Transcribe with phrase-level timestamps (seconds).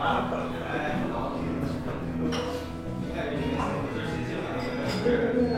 [0.00, 1.32] 哎，好。
[1.34, 5.57] 你看，你看，我们这儿先进了。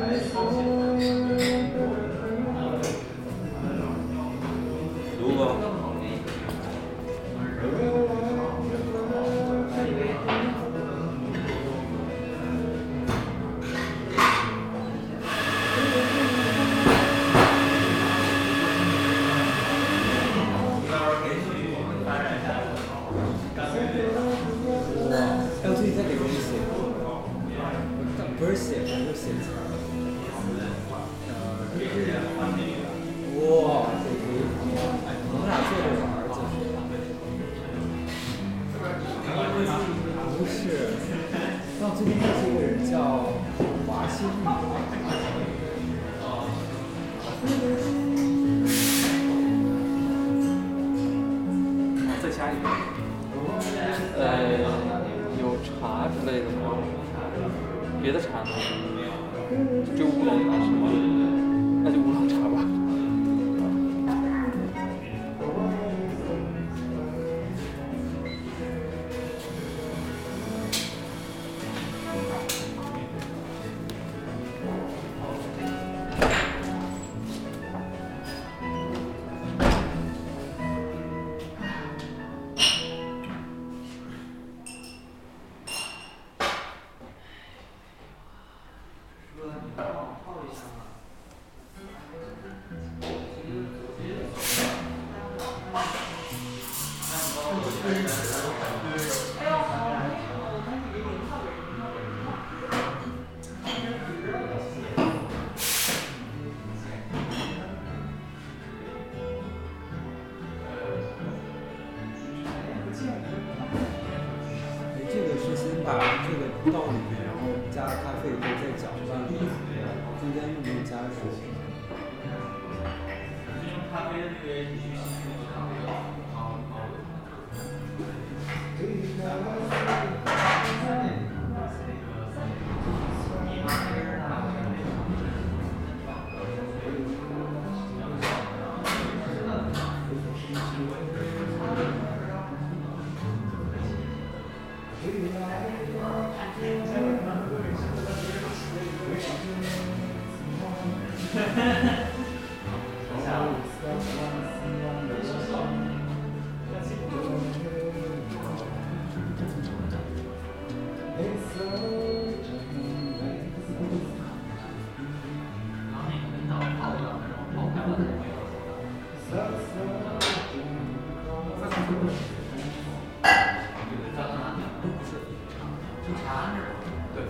[177.14, 177.24] 对，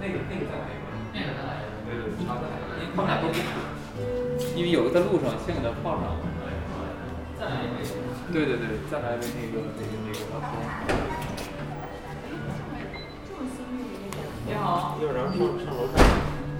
[0.00, 3.36] 那个那个再来一个，那个再来一个，对对，茶再来一个，因为他们俩都不
[4.56, 6.16] 因为有个在路上，先给它放上。
[7.38, 7.84] 再来一杯。
[8.32, 10.46] 对对对，再来一杯那个那个那个老头。
[14.46, 15.94] 你好，一会儿咱们上上楼上，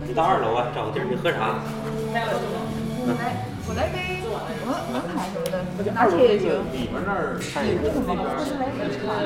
[0.07, 1.59] 你到二楼啊，找个地儿你喝茶。
[3.05, 4.35] 我来，我来杯摩
[4.91, 5.63] 摩卡什么的，
[5.95, 6.51] 拿铁也行。
[6.75, 8.11] 你们那儿看为什么？
[8.19, 9.23] 或是来杯茶，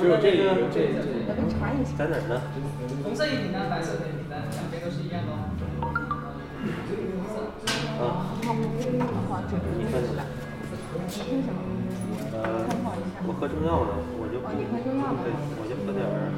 [0.00, 1.04] 只有这个有这个。
[1.28, 1.92] 来杯茶也行。
[1.96, 2.40] 在哪儿呢？
[3.04, 5.44] 红色一饼单，白色一饼单，两杯都是一样的哦。
[8.00, 8.64] 啊，好，我
[9.28, 10.24] 好，这个你喝什么？
[12.32, 12.64] 呃，
[13.26, 16.32] 我喝中药的，我就喝我就喝点儿。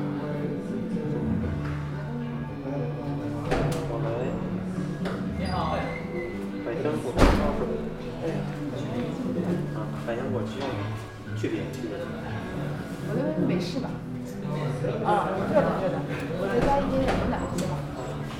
[10.10, 10.66] 啊，百香果需要
[11.36, 11.94] 去冰去冰。
[13.06, 13.88] 我觉得没事吧。
[15.06, 15.70] 啊，热的。
[15.78, 16.02] 热的，
[16.40, 17.78] 我再加一杯冷的，行吗？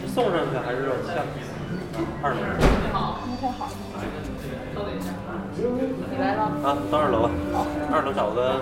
[0.03, 1.23] 是送上去还是下？
[2.23, 2.39] 二楼
[2.93, 3.21] 好。
[3.25, 3.73] 那太好了。
[6.11, 6.43] 你来了。
[6.67, 7.31] 啊，到二楼啊。
[7.93, 8.59] 二楼找个。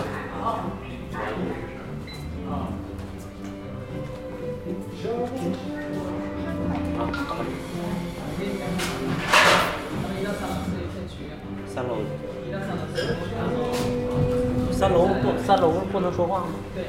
[15.61, 16.47] 楼不，不能说话吗？
[16.77, 16.83] 哎，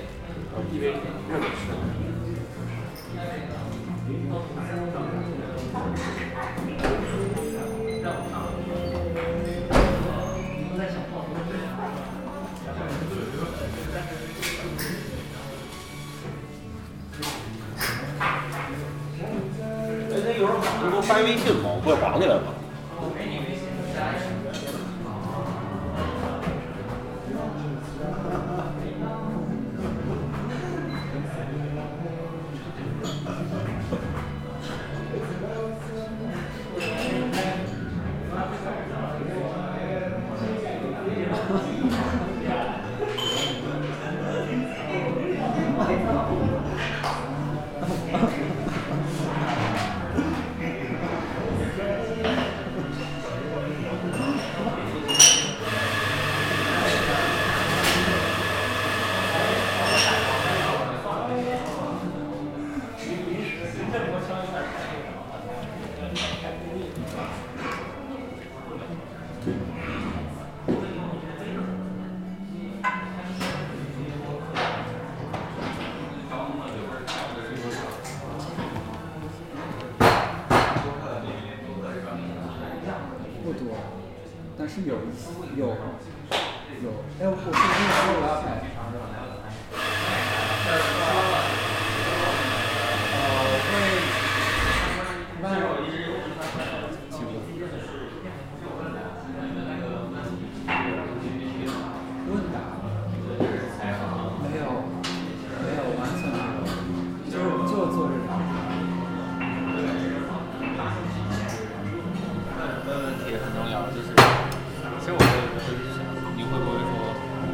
[20.21, 21.69] 那有人晚上给我发微信吗？
[21.74, 22.58] 我不还你来吧。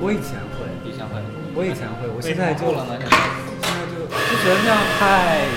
[0.06, 1.18] 我以前会，以前会，
[1.58, 2.94] 我以前会，我现在就了呢？
[2.94, 5.50] 现在就就觉得那样太，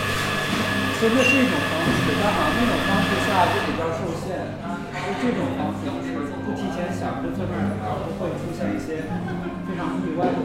[0.96, 4.56] 真的是一种方式，但好像那种方式下就比较受限。
[5.04, 9.04] 就这种方式，就是不提前想就坐这儿聊，会出现一些
[9.68, 10.40] 非常意外的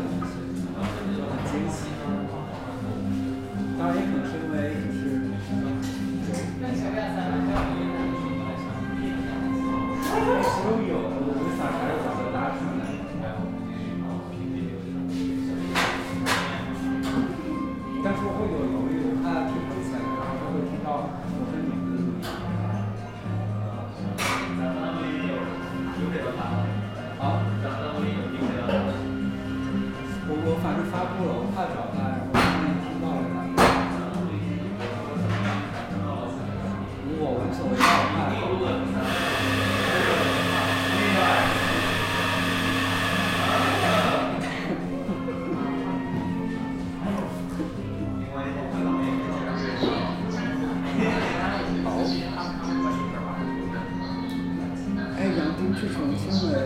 [55.76, 56.60] 去重庆了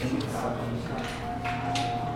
[0.00, 0.22] Thank
[2.02, 2.07] you.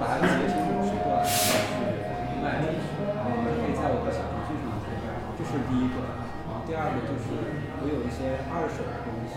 [0.00, 4.88] 把它截成五十段，去卖出去，然后可以在我的小程序上做，
[5.36, 6.00] 这是第一个。
[6.48, 7.36] 然后第二个就是
[7.78, 9.36] 我有一些二手的东西，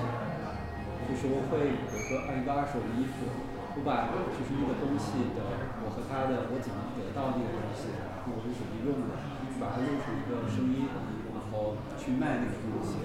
[1.03, 3.27] 就是我会有个一个二手的衣服。
[3.75, 5.41] 我把就是那个东西的，
[5.81, 7.89] 我和他的我怎么得到那个东西，
[8.29, 9.17] 我是怎么用的，
[9.59, 10.87] 把它录成一个声音，
[11.33, 13.03] 然后去卖那个东西。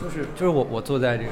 [0.00, 1.30] 就是就是我我坐在这个，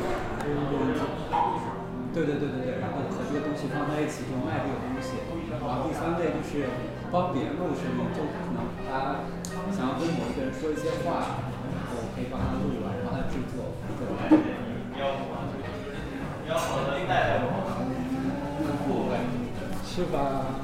[2.12, 5.14] 对对对对对，然后和这个东西放在一起就卖这个东西。
[5.46, 6.66] 然后第三类就是
[7.14, 9.22] 帮别人录声音，就可能他
[9.70, 11.38] 想要跟某一个人说一些话，
[11.94, 13.78] 我可以帮他录完，帮他制作。
[19.84, 20.60] 是吧？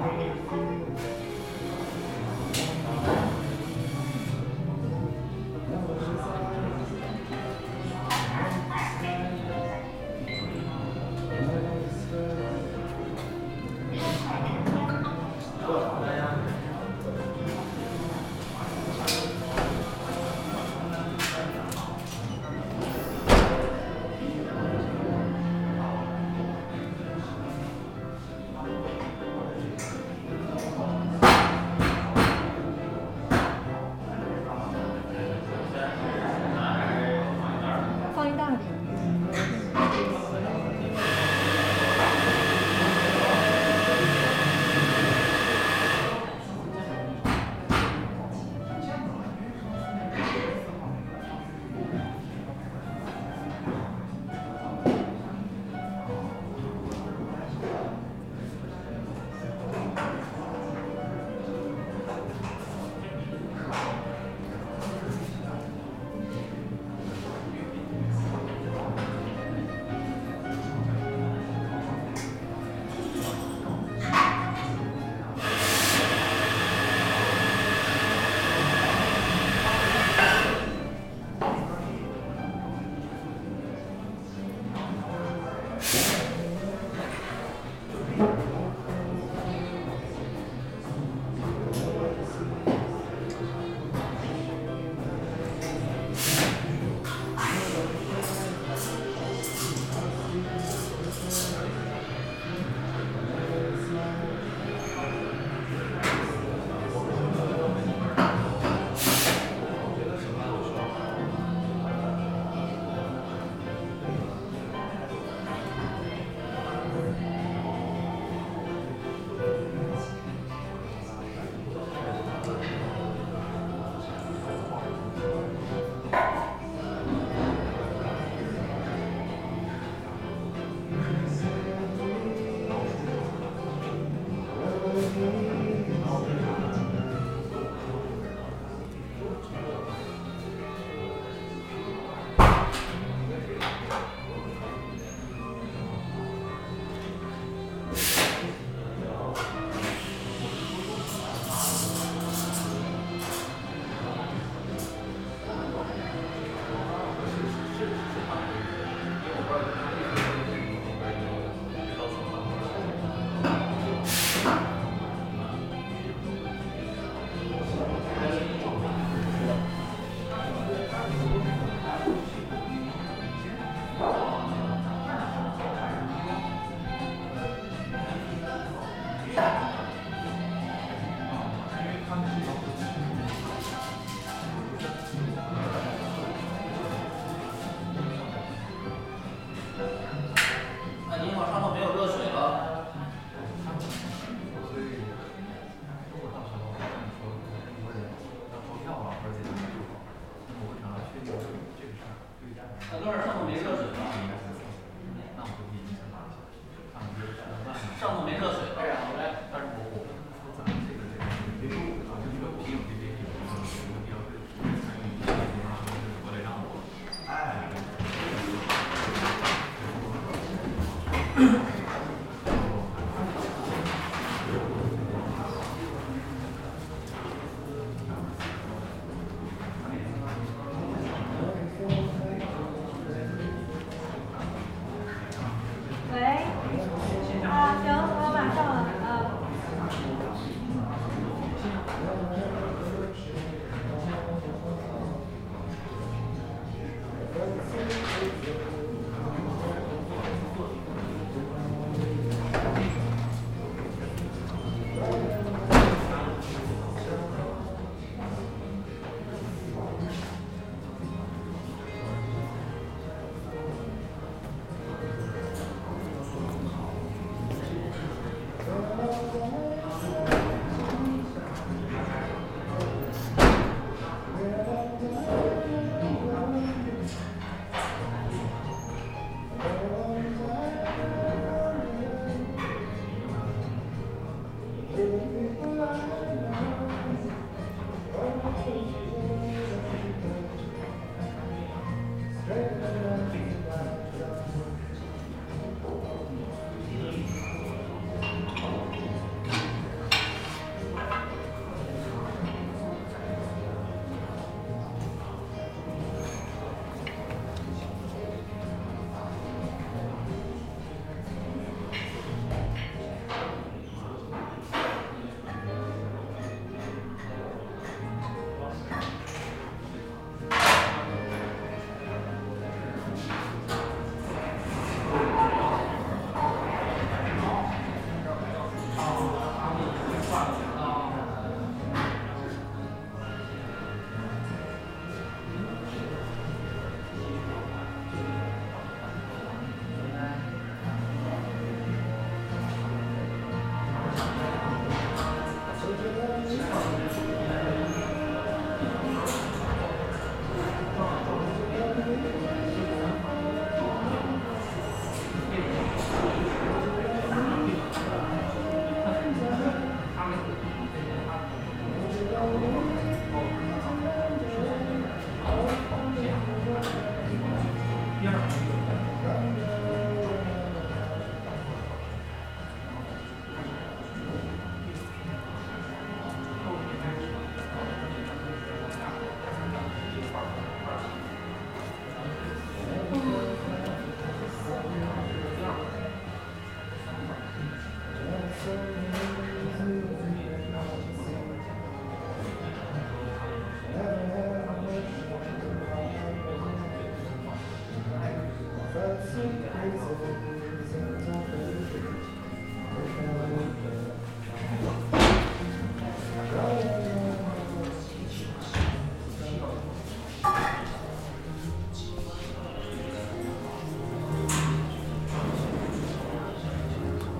[0.00, 0.79] Amém.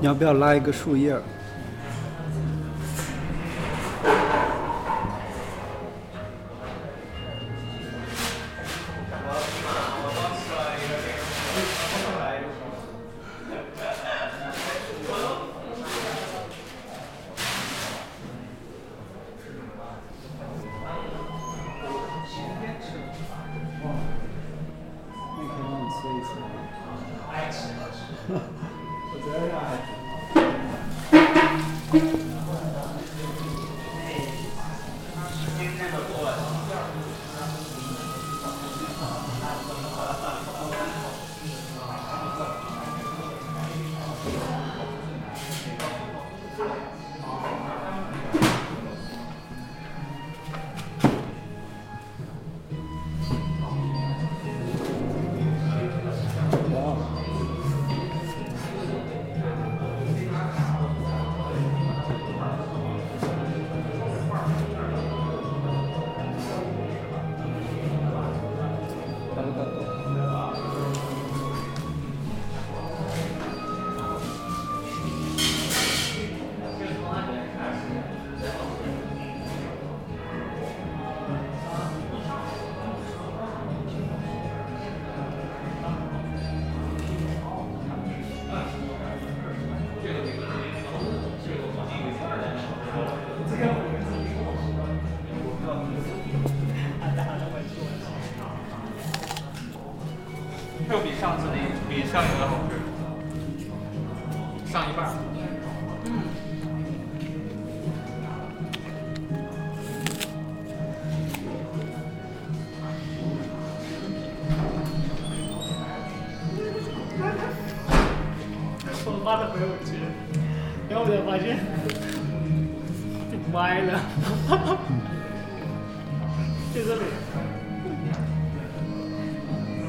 [0.00, 1.14] 你要不要拉一个树叶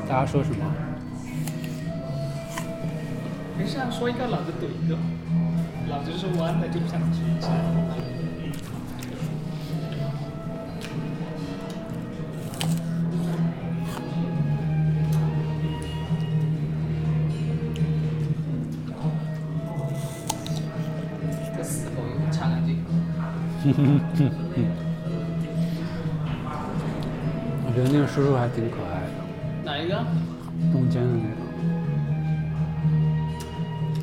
[0.07, 0.65] 大家说什么？
[3.57, 4.97] 没事啊，说一个老子怼一个，
[5.89, 7.53] 老子是弯的就不想举起来。
[21.55, 22.83] 这死狗又插干净。
[28.41, 29.21] 还挺可爱的，
[29.63, 30.03] 哪一个？
[30.71, 31.21] 中间的那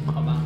[0.07, 0.13] 个。
[0.13, 0.37] 好吧。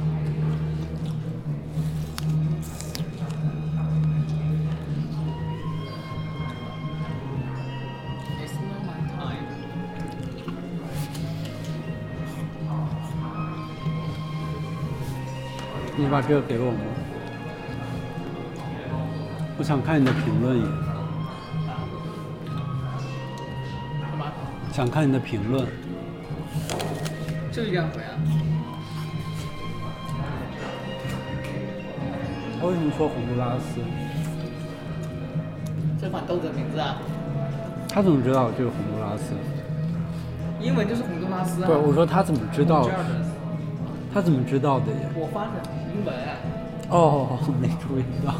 [15.94, 16.78] 你把这个给我吗？
[19.59, 20.59] 我想看你的评论
[24.72, 25.66] 想看你的评论。
[27.52, 28.16] 这个样回啊。
[32.58, 33.80] 他为什么说洪都拉斯？
[36.00, 36.96] 这款豆子的名字啊，
[37.90, 39.35] 他怎么知道这是洪都拉斯？
[40.58, 41.66] 英文就是洪都拉斯啊。
[41.66, 42.88] 对，我说他怎么知道
[44.14, 45.11] 他怎么知道的呀？
[45.14, 45.50] 我发的
[45.94, 46.32] 英文啊。
[46.88, 48.35] 哦，没注意到。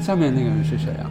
[0.00, 1.08] 下面那个人是谁啊？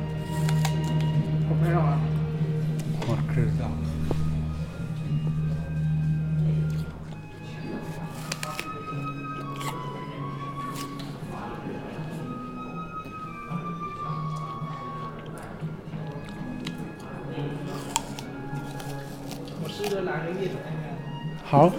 [21.46, 21.72] 好。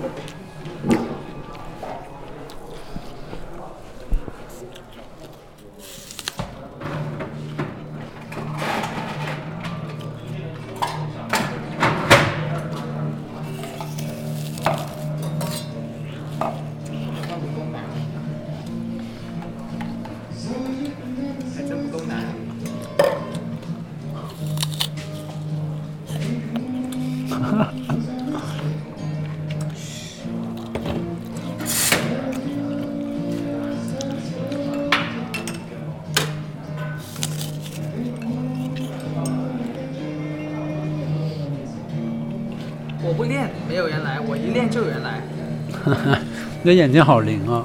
[46.66, 47.64] 你的眼睛好灵啊！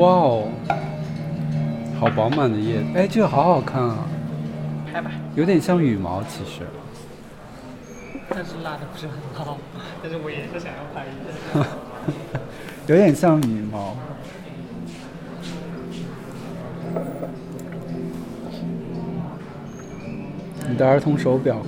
[0.00, 0.48] 哇哦，
[2.00, 3.98] 好饱满的叶子，哎，这个好好看啊，
[4.90, 5.10] 拍吧。
[5.34, 6.62] 有点像羽毛，其实。
[8.30, 9.58] 但是拉的不是很好，
[10.02, 11.12] 但是我也是想要拍一
[11.60, 11.68] 下。
[12.88, 13.94] 有点像羽毛。
[20.66, 21.58] 你的儿童手表。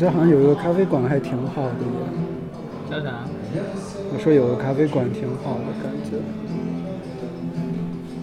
[0.00, 2.00] 我觉得好像有一个咖啡馆还挺好的耶。
[2.90, 3.18] 叫啥？
[4.14, 6.16] 我说有个咖啡馆挺好的感觉。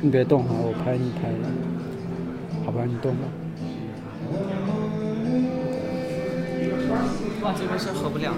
[0.02, 1.38] 你别动哈，我拍你拍的。
[2.66, 3.30] 好吧，你动吧。
[7.44, 8.34] 哇，这边是合不了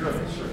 [0.00, 0.14] Good.
[0.34, 0.49] Sure.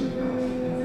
[0.00, 0.75] you.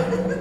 [0.00, 0.39] Ha ha ha!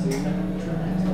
[0.00, 1.09] Sim.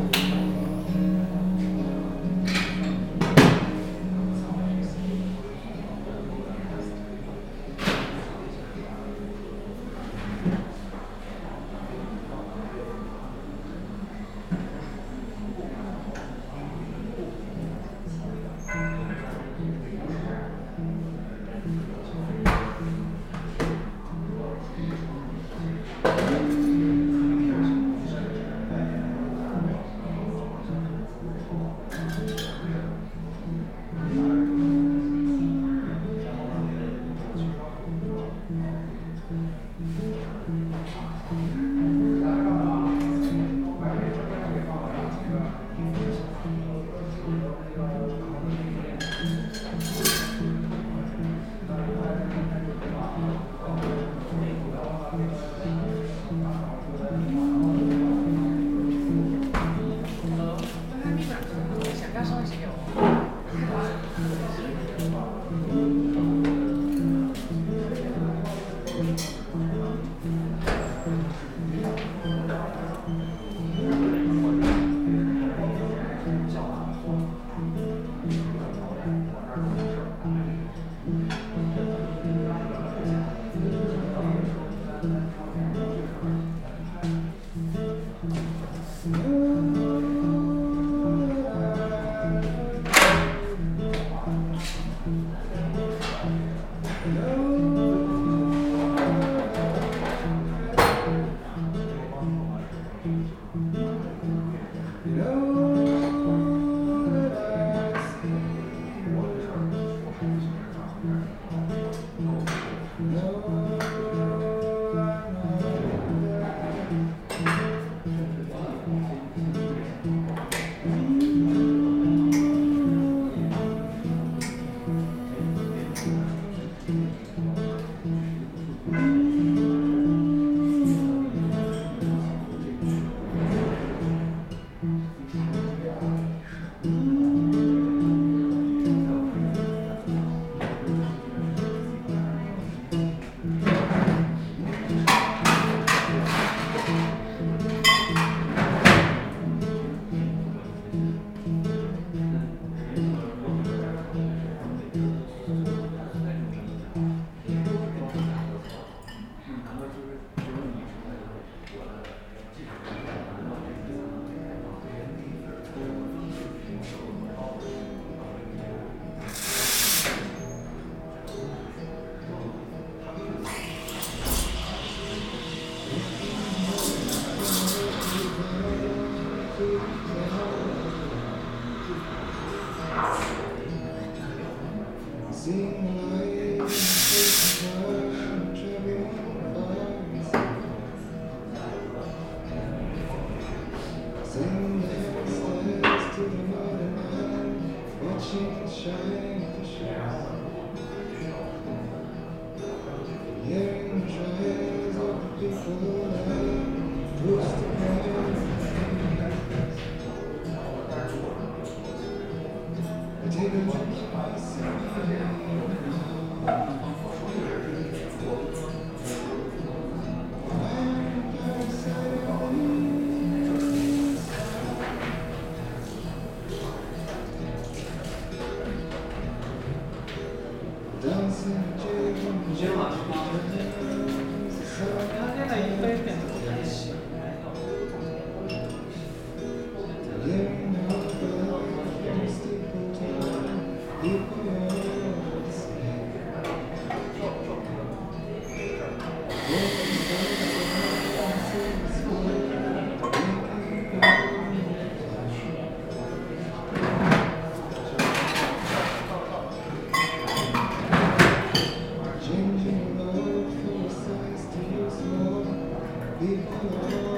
[266.19, 267.16] Thank you.